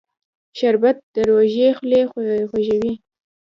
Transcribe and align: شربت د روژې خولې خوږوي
شربت 0.59 0.97
د 1.13 1.15
روژې 1.29 1.67
خولې 1.77 2.01
خوږوي 2.49 2.93